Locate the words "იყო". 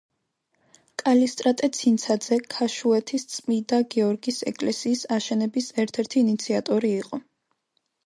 7.07-7.27